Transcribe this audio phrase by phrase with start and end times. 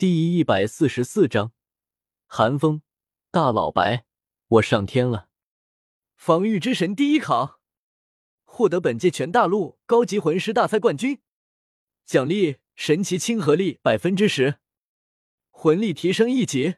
[0.00, 1.52] 第一百四十四章，
[2.26, 2.80] 寒风
[3.30, 4.06] 大老白，
[4.48, 5.28] 我上天了！
[6.16, 7.60] 防御之神第一考，
[8.44, 11.20] 获得本届全大陆高级魂师大赛冠军，
[12.06, 14.54] 奖励神奇亲和力百分之十，
[15.50, 16.76] 魂力提升一级。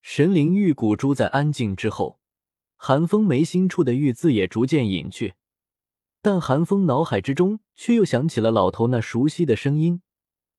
[0.00, 2.18] 神灵玉骨珠在安静之后，
[2.76, 5.34] 寒风眉心处的玉字也逐渐隐去，
[6.22, 10.00] 但寒风脑海之中却又响起了老头那熟悉的声音。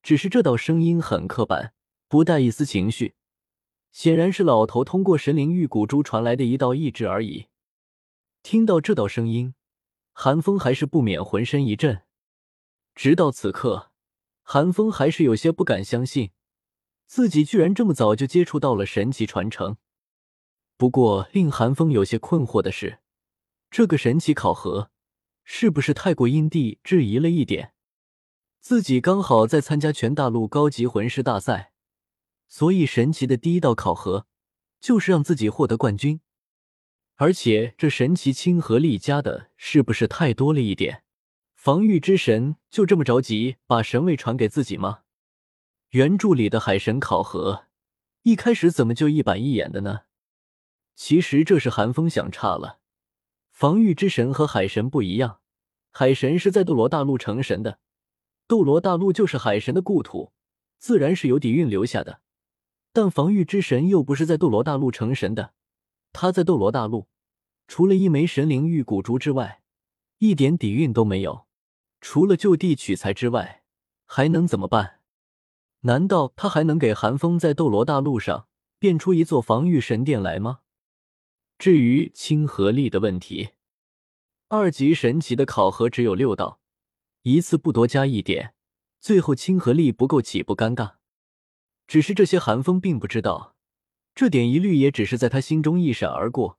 [0.04, 1.74] 只是这道声音很刻板，
[2.08, 3.16] 不带一丝情绪，
[3.92, 7.48] 显然是老头通过神灵玉骨珠传来的一道意志而已。
[8.42, 9.54] 听到这道声音，
[10.14, 12.02] 韩风还是不免浑身一震。
[12.96, 13.92] 直到此刻，
[14.42, 16.32] 韩风还是有些不敢相信，
[17.06, 19.78] 自己居然这么早就接触到了神奇传承。
[20.78, 23.00] 不过，令韩风有些困惑的是，
[23.70, 24.90] 这个神奇考核
[25.44, 27.74] 是不是太过因地制宜了一点？
[28.62, 31.74] 自己刚好在参加全大陆高级魂师大赛，
[32.48, 34.28] 所以神奇的第一道考核
[34.80, 36.22] 就是让自己获得冠军。
[37.16, 41.04] 而且这神奇亲和力加的是不是太多了一点？
[41.56, 45.00] 防御之神就这么着急把神位传给自己吗？
[45.90, 47.66] 原著里的海神考核
[48.22, 50.02] 一开始怎么就一板一眼的呢？
[50.96, 52.80] 其实这是寒风想差了。
[53.50, 55.40] 防御之神和海神不一样，
[55.90, 57.80] 海神是在斗罗大陆成神的。
[58.52, 60.34] 斗罗大陆就是海神的故土，
[60.78, 62.20] 自然是有底蕴留下的。
[62.92, 65.54] 但防御之神又不是在斗罗大陆成神的，
[66.12, 67.08] 他在斗罗大陆
[67.70, 69.62] 除了一枚神灵玉骨珠之外，
[70.18, 71.46] 一点底蕴都没有。
[72.02, 73.64] 除了就地取材之外，
[74.06, 75.00] 还能怎么办？
[75.84, 80.60] 难道他还能给寒风在斗罗大陆上变出一座防御神殿来吗？
[81.58, 83.52] 至于亲和力的问题，
[84.50, 86.60] 二级神奇的考核只有六道。
[87.24, 88.56] 一次不多加一点，
[89.00, 90.96] 最后亲和力不够，岂不尴尬？
[91.86, 93.56] 只是这些寒风并不知道，
[94.16, 96.58] 这点疑虑也只是在他心中一闪而过。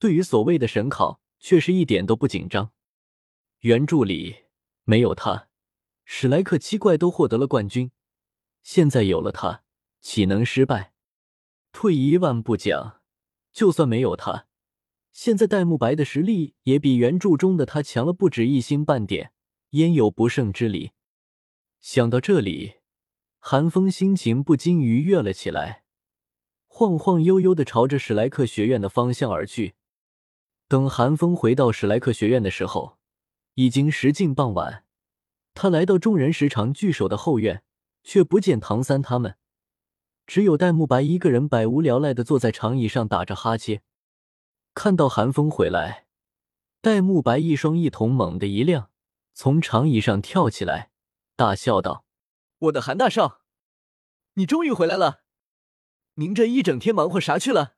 [0.00, 2.72] 对于所谓的神考，却是一点都不紧张。
[3.60, 4.36] 原著里
[4.82, 5.48] 没有他，
[6.04, 7.92] 史莱克七怪都获得了冠军，
[8.64, 9.62] 现在有了他，
[10.00, 10.92] 岂能失败？
[11.70, 13.00] 退一万步讲，
[13.52, 14.48] 就算没有他，
[15.12, 19.32] 现在戴沐白的实力也比原著中的他强了不止一星半点。
[19.72, 20.92] 焉有不胜之理？
[21.80, 22.74] 想到这里，
[23.38, 25.84] 韩风心情不禁愉悦了起来，
[26.66, 29.74] 晃晃悠悠的朝着史莱克学院的方向而去。
[30.68, 32.98] 等韩风回到史莱克学院的时候，
[33.54, 34.84] 已经时近傍晚。
[35.54, 37.62] 他来到众人时常聚首的后院，
[38.02, 39.36] 却不见唐三他们，
[40.26, 43.80] 只有戴沐白一个人百无聊赖的坐在长椅上打着哈欠。
[44.74, 46.06] 看到韩风回来，
[46.82, 48.90] 戴沐白一双一瞳猛地一亮。
[49.34, 50.90] 从长椅上跳起来，
[51.36, 52.04] 大笑道
[52.58, 53.40] ：“我的韩大少，
[54.34, 55.22] 你终于回来了！
[56.14, 57.76] 您这一整天忙活啥去了？”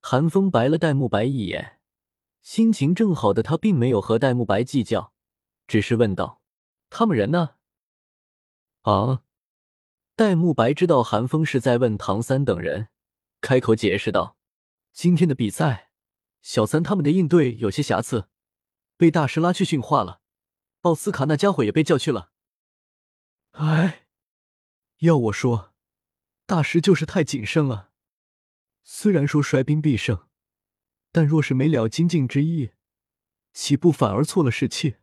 [0.00, 1.80] 韩风白了戴沐白一眼，
[2.40, 5.12] 心情正好的他并没有和戴沐白计较，
[5.66, 6.40] 只是问道
[6.88, 7.56] ：“他们人呢？”
[8.82, 9.22] 啊！
[10.16, 12.88] 戴沐白知道韩风是在问唐三等人，
[13.42, 14.38] 开口解释道
[14.92, 15.90] ：“今天的比赛，
[16.40, 18.28] 小三他们的应对有些瑕疵，
[18.96, 20.22] 被大师拉去训话了。”
[20.82, 22.30] 奥斯卡那家伙也被叫去了。
[23.52, 24.06] 哎，
[24.98, 25.74] 要我说，
[26.46, 27.90] 大师就是太谨慎了。
[28.82, 30.26] 虽然说衰兵必胜，
[31.12, 32.70] 但若是没了精进之意，
[33.52, 34.96] 岂不反而错了士气？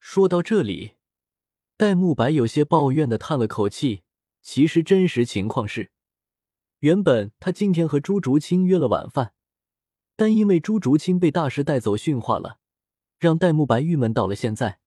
[0.00, 0.96] 说到这里，
[1.76, 4.02] 戴沐白有些抱怨的叹了口气。
[4.40, 5.92] 其实真实情况是，
[6.80, 9.34] 原本他今天和朱竹清约了晚饭，
[10.16, 12.58] 但因为朱竹清被大师带走训话了。
[13.22, 14.80] 让戴沐白郁闷到了现在。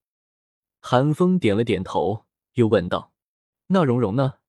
[0.82, 2.26] 韩风点了点头，
[2.56, 3.14] 又问道
[3.68, 4.40] ：“那蓉蓉呢？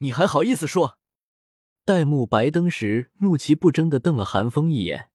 [0.00, 0.98] 你还好意思说？”
[1.86, 5.10] 戴沐白登时怒其不争的瞪了韩风一眼，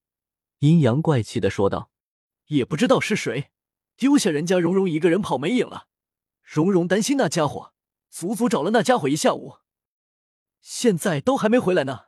[0.59, 1.92] 阴阳怪气的说道
[2.50, 3.52] ：“也不知道是谁
[3.96, 5.90] 丢下人家蓉蓉一个人跑没影了。
[6.42, 7.75] 蓉蓉担心那家伙，
[8.09, 9.58] 足足找了那家伙一下午，
[10.60, 12.06] 现在都还没回来呢。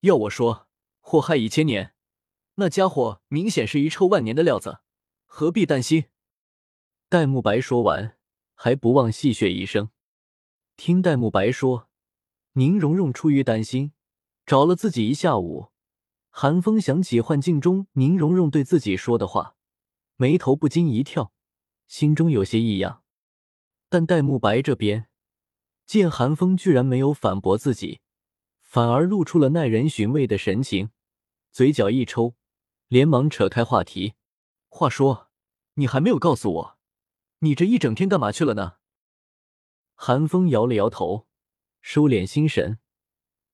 [0.00, 0.66] 要我说，
[0.98, 1.94] 祸害一千年。”
[2.60, 4.80] 那家伙明显是遗臭万年的料子，
[5.26, 6.06] 何必担心？
[7.08, 8.16] 戴沐白说完，
[8.56, 9.90] 还不忘戏谑一声。
[10.76, 11.88] 听戴沐白说，
[12.54, 13.92] 宁荣荣出于担心，
[14.44, 15.68] 找了自己一下午。
[16.30, 19.54] 韩风想起幻境中宁荣荣对自己说的话，
[20.16, 21.32] 眉头不禁一跳，
[21.86, 23.04] 心中有些异样。
[23.88, 25.06] 但戴沐白这边
[25.86, 28.00] 见韩风居然没有反驳自己，
[28.62, 30.90] 反而露出了耐人寻味的神情，
[31.52, 32.34] 嘴角一抽。
[32.88, 34.14] 连忙扯开话题，
[34.68, 35.28] 话说，
[35.74, 36.78] 你还没有告诉我，
[37.40, 38.76] 你这一整天干嘛去了呢？
[39.94, 41.26] 韩风摇了摇头，
[41.82, 42.78] 收敛心神，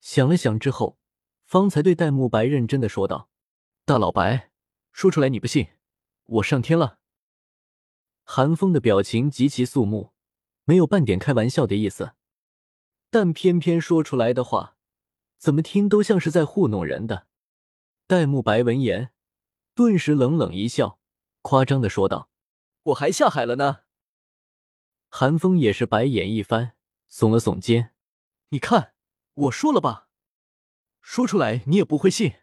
[0.00, 0.98] 想了想之后，
[1.44, 3.28] 方才对戴沐白认真的说道
[3.84, 4.52] ：“大老白，
[4.92, 5.66] 说出来你不信，
[6.26, 7.00] 我上天了。”
[8.22, 10.12] 韩风的表情极其肃穆，
[10.62, 12.12] 没有半点开玩笑的意思，
[13.10, 14.76] 但偏偏说出来的话，
[15.38, 17.26] 怎么听都像是在糊弄人的。
[18.06, 19.13] 戴沐白闻言，
[19.74, 21.00] 顿时冷冷一笑，
[21.42, 22.30] 夸张的说道
[22.84, 23.80] ：“我还下海了呢。”
[25.10, 26.76] 韩风也是白眼一翻，
[27.10, 27.92] 耸了耸肩
[28.50, 28.94] ：“你看，
[29.34, 30.08] 我说了吧，
[31.00, 32.34] 说出来你也不会信。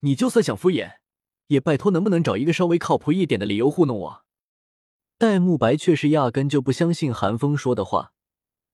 [0.00, 0.98] 你就算想敷衍，
[1.46, 4.24] 也拜托能不能找一个稍微靠谱一点的理由糊弄我。”
[5.16, 8.12] 戴沐白却是压根就不相信韩风说的话，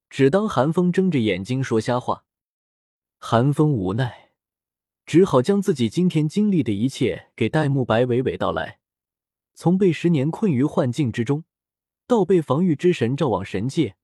[0.09, 2.25] 只当韩风睁着眼睛说瞎话。
[3.17, 4.28] 韩风无奈，
[5.09, 8.77] 只好将自己今天经历的一切给戴沐白娓娓道来。
[9.55, 11.45] 从被十年困于幻境之中，
[12.05, 13.95] 到被防御之神召往神界，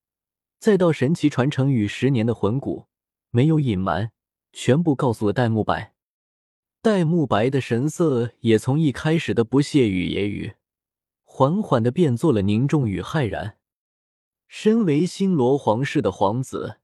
[0.57, 2.87] 再到神奇传承与十年的魂骨，
[3.29, 4.13] 没有隐瞒，
[4.51, 5.93] 全部告诉了戴沐白。
[6.81, 10.55] 戴沐白的神色也从一开始的不屑与揶揄。
[11.23, 13.59] 缓缓的变作了凝重与骇然。
[14.47, 16.79] 身为星罗皇室的皇子，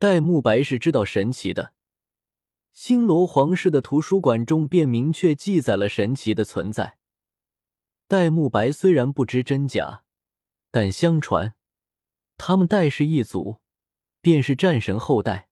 [0.00, 1.75] 戴沐白是知道神奇的。
[2.76, 6.98] 星罗皇室的图书馆中便明确记载了神奇的存在。
[8.06, 10.04] 戴沐白虽然不知真假，
[10.70, 11.54] 但相传
[12.36, 13.60] 他们戴氏一族
[14.20, 15.48] 便是战神后代。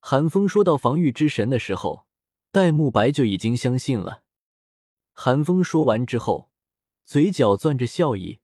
[0.00, 2.04] 韩风说到防御之神的时候，
[2.52, 4.22] 戴沐白就已经相信了。
[5.12, 6.50] 韩风说完之后。
[7.06, 8.40] 嘴角攥着笑意，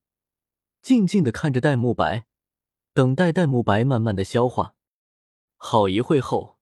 [0.82, 2.26] 静静的看着戴沐白，
[2.92, 4.74] 等待戴沐白慢慢的消化。
[5.56, 6.58] 好一会后，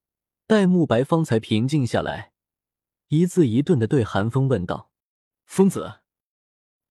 [0.49, 2.33] 戴沐白方才平静下来，
[3.09, 4.91] 一字一顿的对韩风问道
[5.45, 6.01] ：“疯子，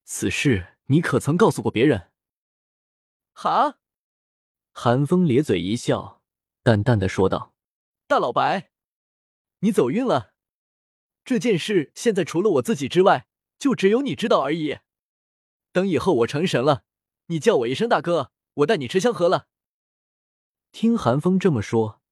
[0.06, 2.12] 此事你可曾告诉过别人？”
[3.33, 3.80] 哈，
[4.71, 6.21] 韩风咧嘴一笑，
[6.62, 7.56] 淡淡的说道
[8.06, 8.69] ：“大老白，
[9.62, 10.36] 你走运了。
[11.25, 13.27] 这件事现在除了我自己之外，
[13.57, 14.77] 就只有你知道而已。”
[15.74, 16.83] 等以后我成神了，
[17.25, 19.48] 你叫我一声大哥，我带你吃香喝了。
[20.71, 22.04] 听韩风这么说，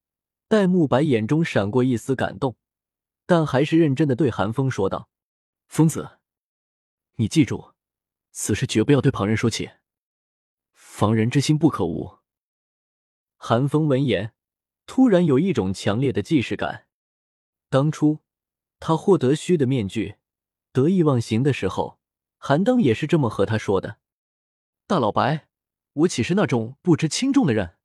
[0.47, 2.55] 戴沐白眼中闪过一丝感动，
[3.25, 5.09] 但还是认真的对韩风说道
[5.67, 6.19] ：“疯子，
[7.15, 7.73] 你记住，
[8.31, 9.71] 此事绝不要对旁人说起，
[10.73, 12.19] 防人之心不可无。”
[13.37, 14.33] 韩风闻言，
[14.85, 16.87] 突然有一种强烈的既视感。
[17.69, 18.19] 当初
[18.79, 20.15] 他获得虚的面具，
[20.71, 21.99] 得意忘形的时候。
[22.37, 23.97] 韩当也是这么和他说的
[24.85, 25.47] ：“大老白，
[25.93, 27.77] 我岂是那种不知轻重的人？”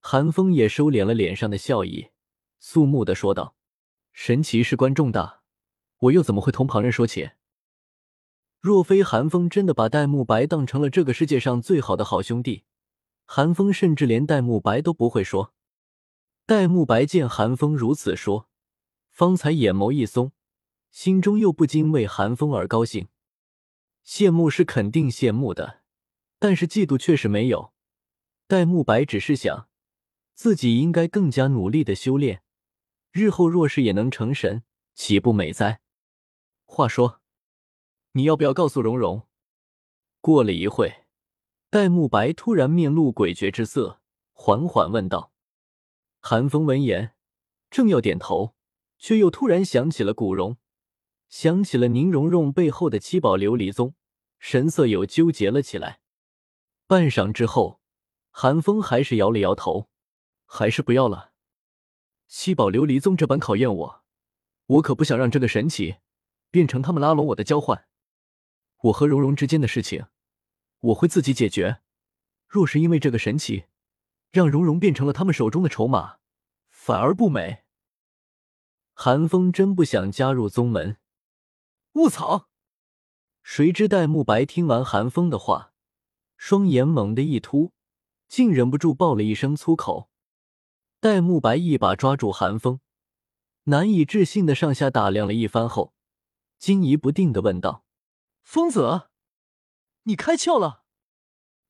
[0.00, 2.08] 韩风也收敛了脸上的笑意，
[2.58, 3.54] 肃穆的说道
[4.12, 5.42] ：“神奇事关重大，
[5.98, 7.30] 我又怎么会同旁人说起？
[8.60, 12.64] 若非韩风真的把戴沐白当成了这个世界上最好的好兄弟，
[13.26, 15.54] 韩风甚至连戴沐白都不会说。”
[16.46, 18.48] 戴沐白见韩风如此说，
[19.10, 20.32] 方才眼眸一松，
[20.90, 23.08] 心中又不禁为韩风而高兴。
[24.04, 25.82] 羡慕是肯定羡慕的，
[26.38, 27.72] 但是嫉妒却是没有。
[28.48, 29.68] 戴沐白只是想，
[30.42, 32.42] 自己应该更加努力的修炼，
[33.12, 34.64] 日后若是也能成神，
[34.94, 35.82] 岂不美哉？
[36.64, 37.20] 话说，
[38.12, 39.28] 你要不要告诉蓉蓉？
[40.22, 41.04] 过了一会，
[41.68, 44.00] 戴沐白突然面露诡谲之色，
[44.32, 45.30] 缓缓问道。
[46.20, 47.14] 韩风闻言，
[47.70, 48.54] 正要点头，
[48.96, 50.56] 却又突然想起了古荣。
[51.28, 53.94] 想起了宁荣荣背后的七宝琉璃宗，
[54.38, 56.00] 神色又纠结了起来。
[56.86, 57.82] 半晌之后，
[58.30, 59.89] 韩风还是摇了摇头，
[60.52, 61.30] 还是不要了。
[62.26, 64.04] 七宝琉璃宗这般考验我，
[64.66, 65.98] 我可不想让这个神奇
[66.50, 67.86] 变成他们拉拢我的交换。
[68.82, 70.06] 我和蓉蓉之间的事情，
[70.80, 71.82] 我会自己解决。
[72.48, 73.66] 若是因为这个神奇，
[74.32, 76.18] 让蓉蓉变成了他们手中的筹码，
[76.68, 77.62] 反而不美。
[78.92, 80.96] 韩风真不想加入宗门。
[81.92, 82.48] 卧槽！
[83.44, 85.72] 谁知戴沐白听完韩风的话，
[86.36, 87.72] 双眼猛地一突，
[88.26, 90.09] 竟忍不住爆了一声粗口。
[91.02, 92.80] 戴沐白一把抓住韩风，
[93.64, 95.94] 难以置信的上下打量了一番后，
[96.58, 97.86] 惊疑不定的问道
[98.44, 99.08] ：“疯子，
[100.02, 100.84] 你开窍了？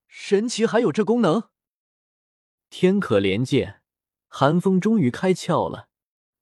[0.09, 1.45] 神奇还有这功能？
[2.71, 3.83] 天可怜见，
[4.27, 5.89] 韩风终于开窍了，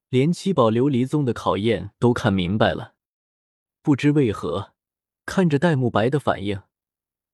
[0.08, 2.94] 连七宝琉璃宗的考验都看明白了。”
[3.82, 4.72] 不知为何，
[5.26, 6.62] 看着戴沐白的反应，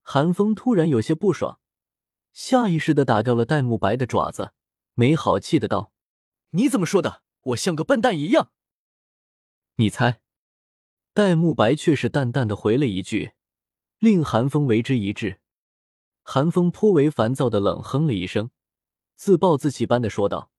[0.02, 1.61] 韩风突然有些不爽，
[2.32, 4.52] 下意识的打掉了戴沐白的爪子，
[4.94, 5.92] 没好气的道
[6.50, 7.22] ：“你怎么说的？
[7.42, 8.50] 我像个笨蛋一样？”
[9.76, 10.20] 你猜？
[11.12, 13.32] 戴沐白却是淡淡的回了一句，
[13.98, 15.40] 令韩风为之一滞。
[16.22, 18.50] 韩风颇为烦躁的冷哼了一声，
[19.14, 20.50] 自暴自弃般的说道：“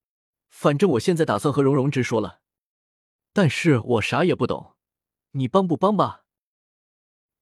[0.48, 2.40] 反正我现在打算和蓉蓉直说了，
[3.32, 4.76] 但是我啥也不懂，
[5.32, 6.24] 你帮不帮吧？”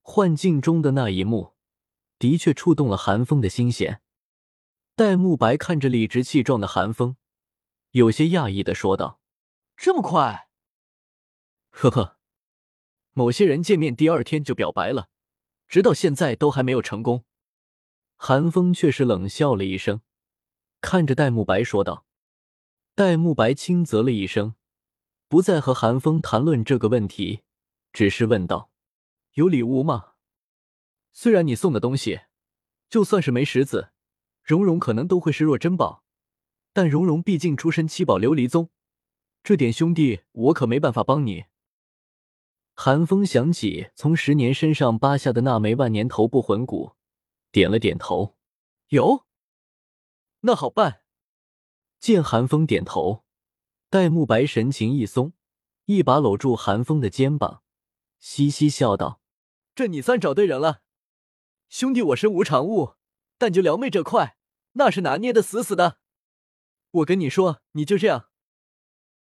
[0.00, 1.54] 幻境中的那一幕，
[2.18, 4.00] 的确触动了韩风的心弦。
[4.96, 7.16] 戴沐白看着理直气壮的韩风，
[7.90, 9.20] 有些讶异的说道
[9.76, 10.48] ：“这么快？”
[11.70, 12.18] 呵呵，
[13.12, 15.08] 某些人见面第二天就表白了，
[15.66, 17.24] 直到现在都还没有成功。
[18.14, 20.00] 韩风却是冷笑了一声，
[20.80, 22.06] 看着戴沐白说道
[22.94, 24.54] ：“戴沐白轻啧了一声，
[25.26, 27.42] 不再和韩风谈论这个问题，
[27.92, 28.70] 只是问道
[29.34, 30.12] ：‘有礼物吗？
[31.12, 32.20] 虽然你送的东西，
[32.88, 33.90] 就算是没石子，
[34.44, 36.04] 蓉蓉可能都会视若珍宝，
[36.72, 38.70] 但蓉蓉毕竟出身七宝琉璃宗，
[39.42, 41.46] 这点兄弟我可没办法帮你。’”
[42.76, 46.92] 韩风想起从十年身上扒下的那枚万年头部魂骨。
[47.52, 48.36] 点了点头，
[48.88, 49.26] 有，
[50.40, 51.02] 那好办。
[52.00, 53.24] 见韩风点头，
[53.88, 55.34] 戴沐白神情一松，
[55.84, 57.62] 一把搂住韩风的肩膀，
[58.18, 59.20] 嘻嘻笑道
[59.76, 60.82] ：“这你算找对人了，
[61.68, 62.94] 兄弟，我身无长物，
[63.38, 64.37] 但就撩妹这块，
[64.73, 65.99] 那是拿捏的死死的。
[66.91, 68.29] 我跟你说，你就这样，